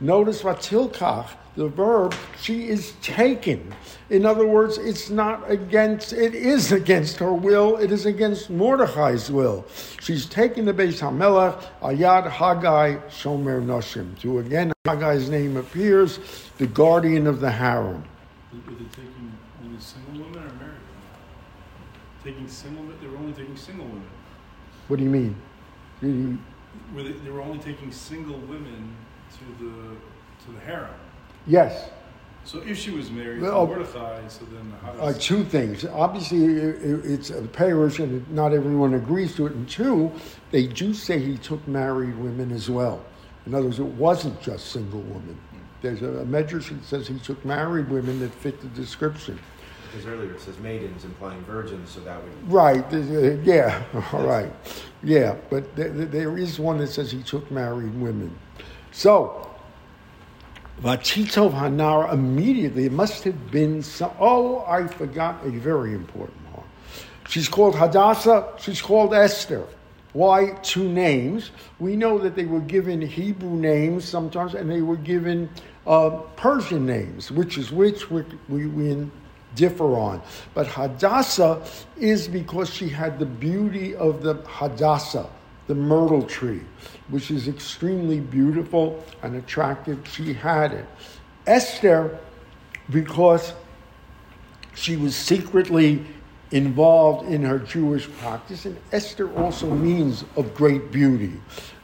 Notice 0.00 0.42
vatilkach 0.42 1.28
the 1.56 1.68
verb, 1.68 2.14
she 2.40 2.68
is 2.68 2.92
taken. 3.02 3.74
In 4.10 4.24
other 4.24 4.46
words, 4.46 4.78
it's 4.78 5.10
not 5.10 5.50
against, 5.50 6.12
it 6.12 6.34
is 6.34 6.72
against 6.72 7.18
her 7.18 7.32
will, 7.32 7.76
it 7.76 7.92
is 7.92 8.06
against 8.06 8.48
Mordechai's 8.50 9.30
will. 9.30 9.64
She's 10.00 10.26
taken 10.26 10.64
the 10.64 10.72
Beis 10.72 11.00
HaMelech, 11.00 11.62
Ayad 11.82 12.30
Haggai 12.30 12.96
Shomer 13.08 13.62
Noshim. 13.62 14.18
To 14.20 14.38
again, 14.38 14.72
Haggai's 14.86 15.28
name 15.28 15.56
appears, 15.56 16.18
the 16.58 16.66
guardian 16.66 17.26
of 17.26 17.40
the 17.40 17.50
harem. 17.50 18.04
Were 18.52 18.72
they 18.72 18.84
taking 18.86 19.36
only 19.62 19.80
single 19.80 20.24
women 20.24 20.38
or 20.38 20.54
married 20.54 20.58
women? 20.60 20.78
Taking 22.24 22.48
single, 22.48 22.82
women? 22.82 22.98
they 23.00 23.08
were 23.08 23.16
only 23.18 23.32
taking 23.32 23.56
single 23.56 23.86
women. 23.86 24.08
What 24.88 24.98
do 24.98 25.04
you 25.04 25.10
mean? 25.10 25.36
You- 26.00 26.38
Were 26.94 27.02
they, 27.02 27.12
they 27.12 27.30
were 27.30 27.42
only 27.42 27.58
taking 27.58 27.92
single 27.92 28.38
women 28.38 28.96
to 29.32 29.64
the 29.64 29.96
to 30.44 30.52
the 30.52 30.60
harem. 30.60 30.90
Yes. 31.46 31.90
So 32.44 32.60
if 32.66 32.76
she 32.76 32.90
was 32.90 33.10
married 33.10 33.40
Well, 33.40 33.66
to 33.66 33.74
Mordechai, 33.74 34.26
so 34.28 34.44
then 34.52 34.72
how 34.82 34.92
Uh, 35.00 35.12
does 35.12 35.24
two 35.24 35.44
things. 35.44 35.84
Obviously, 35.84 36.60
i- 36.60 36.66
i- 36.70 37.04
it's 37.04 37.30
a 37.30 37.42
parish, 37.42 38.00
and 38.00 38.28
not 38.32 38.52
everyone 38.52 38.94
agrees 38.94 39.34
to 39.36 39.46
it. 39.46 39.52
And 39.52 39.68
two, 39.68 40.10
they 40.50 40.66
do 40.66 40.92
say 40.92 41.18
he 41.20 41.36
took 41.38 41.66
married 41.68 42.18
women 42.18 42.50
as 42.50 42.68
well. 42.68 43.00
In 43.46 43.54
other 43.54 43.66
words, 43.66 43.78
it 43.78 43.84
wasn't 43.84 44.40
just 44.40 44.72
single 44.72 45.00
women. 45.00 45.36
There's 45.82 46.02
a, 46.02 46.06
a 46.20 46.24
medrash 46.24 46.68
that 46.68 46.84
says 46.84 47.06
he 47.08 47.18
took 47.18 47.44
married 47.44 47.88
women 47.90 48.18
that 48.20 48.32
fit 48.34 48.60
the 48.60 48.68
description. 48.68 49.38
Because 49.90 50.06
earlier 50.06 50.30
it 50.32 50.40
says 50.40 50.58
maidens, 50.58 51.04
implying 51.04 51.42
virgins, 51.42 51.90
so 51.90 52.00
that 52.00 52.20
would. 52.22 52.32
Right. 52.52 52.88
th- 52.90 53.06
th- 53.06 53.40
Yeah. 53.44 53.82
All 54.12 54.24
right. 54.26 54.50
Yeah. 55.02 55.34
But 55.50 55.74
th- 55.76 55.92
th- 55.92 56.10
there 56.10 56.36
is 56.38 56.58
one 56.58 56.78
that 56.78 56.88
says 56.88 57.10
he 57.12 57.22
took 57.22 57.50
married 57.50 57.94
women. 58.00 58.32
So, 58.90 59.48
Vatitov 60.82 61.52
Hanara 61.52 62.12
immediately, 62.12 62.86
it 62.86 62.92
must 62.92 63.22
have 63.22 63.52
been 63.52 63.84
some, 63.84 64.10
oh, 64.18 64.64
I 64.66 64.88
forgot 64.88 65.38
a 65.46 65.50
very 65.50 65.94
important 65.94 66.36
one. 66.52 66.66
She's 67.28 67.48
called 67.48 67.76
Hadassah, 67.76 68.54
she's 68.58 68.82
called 68.82 69.14
Esther. 69.14 69.64
Why 70.12 70.58
two 70.62 70.88
names? 70.88 71.52
We 71.78 71.94
know 71.94 72.18
that 72.18 72.34
they 72.34 72.46
were 72.46 72.60
given 72.60 73.00
Hebrew 73.00 73.54
names 73.54 74.04
sometimes, 74.04 74.54
and 74.54 74.68
they 74.68 74.82
were 74.82 74.96
given 74.96 75.48
uh, 75.86 76.10
Persian 76.36 76.84
names, 76.84 77.30
which 77.30 77.56
is 77.56 77.70
which 77.70 78.10
we, 78.10 78.24
we, 78.48 78.66
we 78.66 79.08
differ 79.54 79.94
on. 79.94 80.20
But 80.52 80.66
Hadassah 80.66 81.62
is 81.96 82.26
because 82.26 82.68
she 82.68 82.88
had 82.88 83.20
the 83.20 83.26
beauty 83.26 83.94
of 83.94 84.22
the 84.22 84.34
Hadassah, 84.46 85.30
the 85.68 85.74
myrtle 85.76 86.24
tree, 86.24 86.62
which 87.12 87.30
is 87.30 87.46
extremely 87.46 88.18
beautiful 88.18 89.04
and 89.22 89.36
attractive. 89.36 90.00
She 90.08 90.32
had 90.32 90.72
it. 90.72 90.86
Esther, 91.46 92.18
because 92.90 93.52
she 94.74 94.96
was 94.96 95.14
secretly 95.14 96.04
involved 96.52 97.30
in 97.30 97.42
her 97.42 97.58
Jewish 97.58 98.10
practice, 98.18 98.64
and 98.64 98.78
Esther 98.92 99.30
also 99.38 99.68
means 99.68 100.24
of 100.36 100.54
great 100.54 100.90
beauty. 100.90 101.32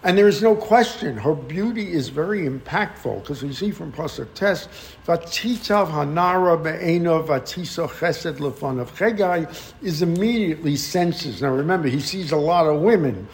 And 0.03 0.17
there 0.17 0.29
is 0.29 0.43
no 0.43 0.55
question, 0.55 1.17
her 1.19 1.35
beauty 1.35 1.93
is 1.93 2.09
very 2.09 2.43
impactful, 2.43 3.23
because 3.23 3.43
we 3.43 3.53
see 3.53 3.71
from 3.71 3.93
Pasuk 3.93 4.33
Tes, 4.33 4.69
Vatitav 5.07 5.91
Hanara 5.91 6.63
Be'ena 6.63 7.23
Vatiso 7.23 7.87
Chesed 7.89 8.39
Lefanav. 8.39 8.89
Chegai 8.97 9.73
is 9.83 10.01
immediately 10.01 10.77
senses. 10.77 11.43
Now 11.43 11.51
remember, 11.51 11.89
he 11.89 12.01
sees 12.01 12.33
a 12.33 12.37
lot 12.37 12.67
of 12.67 12.81
women. 12.81 13.29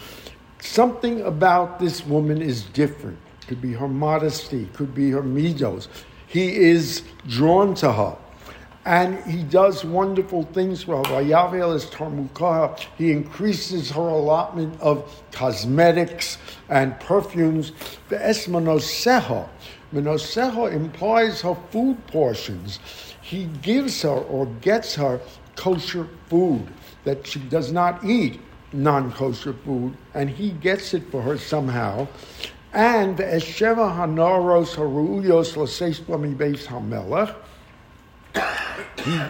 Something 0.65 1.21
about 1.21 1.79
this 1.79 2.05
woman 2.07 2.41
is 2.41 2.63
different. 2.63 3.19
Could 3.47 3.61
be 3.61 3.75
her 3.75 3.87
modesty, 3.87 4.67
could 4.73 4.95
be 4.95 5.11
her 5.11 5.23
midos. 5.23 5.89
He 6.27 6.57
is 6.57 7.03
drawn 7.29 7.75
to 7.77 7.93
her. 7.93 8.17
And 8.87 9.23
he 9.25 9.43
does 9.43 9.85
wonderful 9.85 10.45
things 10.45 10.83
for 10.83 11.05
her. 11.07 11.23
He 12.97 13.13
increases 13.13 13.91
her 13.91 14.09
allotment 14.09 14.81
of 14.81 15.23
cosmetics 15.33 16.39
and 16.71 16.99
perfumes. 16.99 17.73
The 18.09 18.17
Esmanoseha. 18.17 19.47
Manoseha 19.93 20.73
implies 20.73 21.43
her 21.43 21.55
food 21.71 22.05
portions. 22.07 22.81
He 23.21 23.45
gives 23.63 24.03
her 24.03 24.09
or 24.09 24.47
gets 24.47 24.95
her 24.95 25.21
kosher 25.57 26.09
food 26.29 26.67
that 27.05 27.27
she 27.27 27.39
does 27.39 27.71
not 27.71 28.03
eat 28.03 28.41
non 28.75 29.13
kosher 29.13 29.53
food, 29.53 29.97
and 30.13 30.29
he 30.29 30.51
gets 30.51 30.93
it 30.95 31.11
for 31.11 31.23
her 31.23 31.39
somehow. 31.39 32.07
And 32.73 33.19
Esheva 33.19 33.97
Hanaros 33.97 34.75
Haruyos 34.75 35.55
Laseisplami 35.55 36.37
Beis 36.37 36.67
Hamelech. 36.67 37.35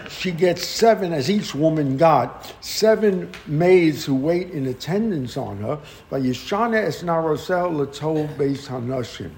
She 0.08 0.30
gets 0.30 0.64
seven, 0.64 1.12
as 1.12 1.28
each 1.28 1.54
woman 1.54 1.96
got, 1.96 2.54
seven 2.64 3.30
maids 3.46 4.04
who 4.04 4.14
wait 4.14 4.50
in 4.50 4.66
attendance 4.66 5.36
on 5.36 5.58
her. 5.58 5.78
By 6.08 6.20
Yeshana 6.20 6.82
es 6.84 7.02
narosel 7.02 7.72
latol 7.72 8.34
beis 8.36 8.68
hanashim. 8.68 9.32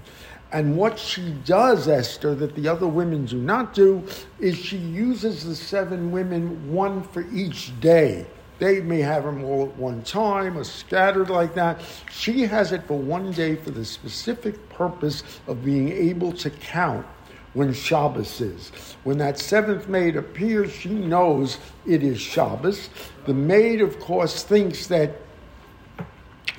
And 0.52 0.76
what 0.76 0.98
she 0.98 1.30
does, 1.44 1.88
Esther, 1.88 2.34
that 2.36 2.54
the 2.54 2.68
other 2.68 2.86
women 2.86 3.24
do 3.24 3.38
not 3.38 3.74
do, 3.74 4.04
is 4.38 4.56
she 4.56 4.76
uses 4.76 5.44
the 5.44 5.56
seven 5.56 6.12
women, 6.12 6.72
one 6.72 7.02
for 7.02 7.26
each 7.32 7.78
day. 7.80 8.26
They 8.58 8.80
may 8.80 9.00
have 9.00 9.24
them 9.24 9.44
all 9.44 9.64
at 9.64 9.76
one 9.76 10.02
time 10.02 10.56
or 10.56 10.64
scattered 10.64 11.30
like 11.30 11.54
that. 11.54 11.80
She 12.10 12.42
has 12.42 12.72
it 12.72 12.84
for 12.84 12.98
one 12.98 13.32
day 13.32 13.56
for 13.56 13.70
the 13.70 13.84
specific 13.84 14.68
purpose 14.70 15.22
of 15.46 15.64
being 15.64 15.90
able 15.90 16.32
to 16.32 16.50
count 16.50 17.06
when 17.52 17.72
Shabbos 17.72 18.40
is. 18.40 18.70
When 19.04 19.18
that 19.18 19.38
seventh 19.38 19.88
maid 19.88 20.16
appears, 20.16 20.72
she 20.72 20.90
knows 20.90 21.58
it 21.86 22.02
is 22.02 22.20
Shabbos. 22.20 22.90
The 23.24 23.34
maid, 23.34 23.80
of 23.80 23.98
course, 23.98 24.42
thinks 24.42 24.86
that 24.88 25.12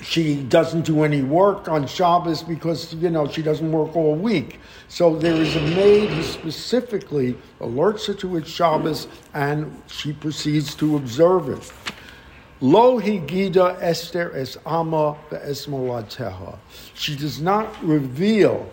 she 0.02 0.42
doesn't 0.44 0.86
do 0.86 1.04
any 1.04 1.22
work 1.22 1.68
on 1.68 1.88
Shabbos 1.88 2.44
because, 2.44 2.94
you 2.96 3.10
know, 3.10 3.28
she 3.28 3.42
doesn't 3.42 3.72
work 3.72 3.96
all 3.96 4.16
week. 4.16 4.60
So 4.88 5.16
there 5.16 5.36
is 5.36 5.56
a 5.56 5.62
maid 5.62 6.10
who 6.10 6.24
specifically 6.24 7.38
alerts 7.60 8.08
her 8.08 8.14
to 8.16 8.38
its 8.38 8.50
Shabbos 8.50 9.08
and 9.34 9.82
she 9.88 10.14
proceeds 10.14 10.76
to 10.76 10.98
observe 10.98 11.50
it. 11.50 11.72
Lo 12.60 13.00
higida 13.00 13.80
Esther 13.82 14.32
es 14.36 14.58
ama 14.66 15.16
ve'esmolateha. 15.30 16.58
She 16.96 17.16
does 17.16 17.40
not 17.40 17.84
reveal 17.84 18.68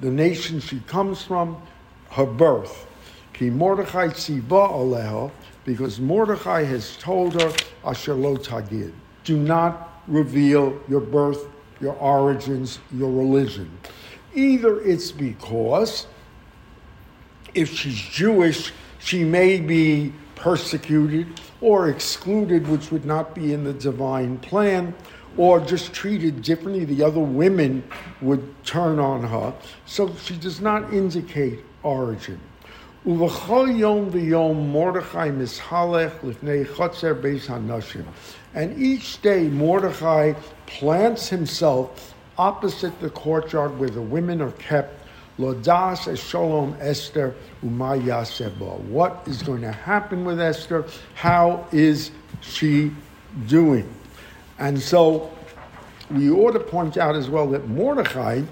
the 0.00 0.10
nation 0.10 0.58
she 0.60 0.80
comes 0.80 1.22
from, 1.22 1.60
her 2.10 2.26
birth. 2.26 2.86
Ki 3.32 3.48
Mordechai 3.50 4.08
tziva 4.08 4.70
aleha, 4.70 5.30
because 5.64 6.00
Mordechai 6.00 6.64
has 6.64 6.96
told 6.96 7.40
her, 7.40 7.52
asher 7.84 8.14
lo 8.14 8.36
tagid. 8.36 8.92
Do 9.22 9.36
not 9.36 10.02
reveal 10.08 10.76
your 10.88 11.00
birth, 11.00 11.46
your 11.80 11.94
origins, 11.94 12.80
your 12.92 13.12
religion. 13.12 13.70
Either 14.34 14.80
it's 14.80 15.12
because 15.12 16.06
if 17.54 17.72
she's 17.72 18.00
Jewish, 18.00 18.72
she 18.98 19.22
may 19.22 19.60
be 19.60 20.12
persecuted 20.34 21.40
or 21.60 21.88
excluded, 21.88 22.66
which 22.68 22.90
would 22.90 23.04
not 23.04 23.34
be 23.34 23.52
in 23.52 23.64
the 23.64 23.72
divine 23.72 24.38
plan, 24.38 24.94
or 25.36 25.60
just 25.60 25.92
treated 25.92 26.42
differently. 26.42 26.84
The 26.84 27.02
other 27.02 27.20
women 27.20 27.82
would 28.20 28.42
turn 28.64 28.98
on 28.98 29.22
her. 29.22 29.54
So 29.86 30.14
she 30.16 30.36
does 30.36 30.60
not 30.60 30.92
indicate 30.92 31.60
origin. 31.82 32.40
And 38.54 38.82
each 38.82 39.22
day 39.22 39.48
Mordechai 39.48 40.34
plants 40.66 41.28
himself 41.28 42.14
opposite 42.36 42.98
the 43.00 43.10
courtyard 43.10 43.78
where 43.78 43.88
the 43.88 44.02
women 44.02 44.42
are 44.42 44.52
kept. 44.52 44.99
Lodas 45.40 46.18
shalom 46.18 46.76
Esther 46.80 47.34
umaya. 47.64 48.78
What 48.88 49.22
is 49.26 49.42
going 49.42 49.62
to 49.62 49.72
happen 49.72 50.26
with 50.26 50.38
Esther? 50.38 50.84
How 51.14 51.66
is 51.72 52.10
she 52.42 52.92
doing? 53.46 53.88
And 54.58 54.78
so 54.78 55.34
we 56.10 56.30
ought 56.30 56.52
to 56.52 56.60
point 56.60 56.98
out 56.98 57.16
as 57.16 57.30
well 57.30 57.48
that 57.52 57.68
Mordechai, 57.68 58.42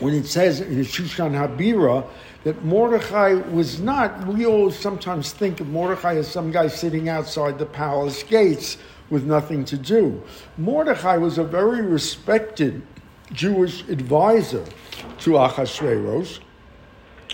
when 0.00 0.12
it 0.12 0.26
says 0.26 0.60
in 0.60 0.80
Shushan 0.80 1.34
Habira, 1.34 2.04
that 2.42 2.64
Mordechai 2.64 3.34
was 3.34 3.78
not, 3.78 4.26
we 4.26 4.46
all 4.46 4.72
sometimes 4.72 5.32
think 5.32 5.60
of 5.60 5.68
Mordechai 5.68 6.16
as 6.16 6.26
some 6.26 6.50
guy 6.50 6.66
sitting 6.66 7.08
outside 7.08 7.60
the 7.60 7.66
palace 7.66 8.24
gates 8.24 8.76
with 9.08 9.22
nothing 9.22 9.64
to 9.66 9.76
do. 9.76 10.20
Mordechai 10.58 11.16
was 11.16 11.38
a 11.38 11.44
very 11.44 11.82
respected 11.82 12.82
Jewish 13.32 13.88
advisor 13.88 14.64
to 15.20 15.30
Achashverosh, 15.30 16.40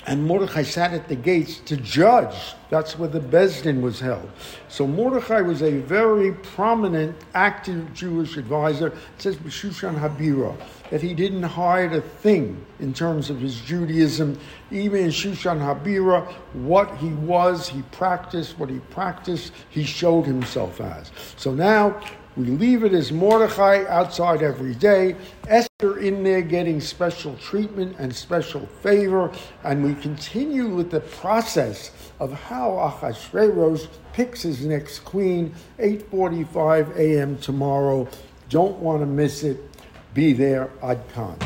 and 0.06 0.24
Mordechai 0.24 0.62
sat 0.62 0.92
at 0.92 1.08
the 1.08 1.16
gates 1.16 1.58
to 1.60 1.76
judge. 1.76 2.54
That's 2.70 2.96
where 2.96 3.08
the 3.08 3.20
Besdin 3.20 3.80
was 3.80 3.98
held. 3.98 4.30
So 4.68 4.86
Mordechai 4.86 5.40
was 5.40 5.62
a 5.62 5.78
very 5.78 6.32
prominent, 6.32 7.16
active 7.34 7.92
Jewish 7.92 8.36
advisor. 8.36 8.88
It 8.88 8.94
says 9.18 9.36
Shushan 9.36 9.98
Habira 9.98 10.56
that 10.90 11.02
he 11.02 11.12
didn't 11.12 11.42
hide 11.42 11.92
a 11.92 12.00
thing 12.00 12.64
in 12.78 12.94
terms 12.94 13.30
of 13.30 13.40
his 13.40 13.60
Judaism. 13.60 14.38
Even 14.70 15.04
in 15.04 15.10
Shushan 15.10 15.58
Habira, 15.58 16.30
what 16.52 16.96
he 16.98 17.08
was, 17.08 17.68
he 17.68 17.82
practiced. 17.90 18.58
What 18.58 18.70
he 18.70 18.78
practiced, 18.78 19.52
he 19.70 19.82
showed 19.82 20.24
himself 20.24 20.80
as. 20.80 21.10
So 21.36 21.52
now 21.52 22.00
we 22.36 22.46
leave 22.46 22.84
it 22.84 22.92
as 22.92 23.12
Mordechai 23.12 23.84
outside 23.88 24.42
every 24.42 24.74
day, 24.74 25.16
Esther 25.48 25.98
in 25.98 26.22
there 26.22 26.42
getting 26.42 26.80
special 26.80 27.34
treatment 27.36 27.96
and 27.98 28.14
special 28.14 28.66
favor, 28.82 29.32
and 29.64 29.82
we 29.82 29.94
continue 30.02 30.68
with 30.68 30.90
the 30.90 31.00
process 31.00 31.92
of 32.20 32.32
how 32.32 32.70
Achashverosh 32.72 33.88
picks 34.12 34.42
his 34.42 34.66
next 34.66 35.00
queen, 35.00 35.54
8.45 35.78 36.96
a.m. 36.96 37.38
tomorrow. 37.38 38.06
Don't 38.48 38.78
want 38.78 39.00
to 39.00 39.06
miss 39.06 39.42
it. 39.42 39.58
Be 40.14 40.32
there, 40.32 40.70
Ad 40.82 41.02
Khan. 41.14 41.38